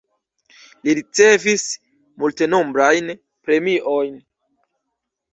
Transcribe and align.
Li 0.85 0.93
ricevis 0.99 1.65
multenombrajn 2.23 3.11
premiojn. 3.49 4.17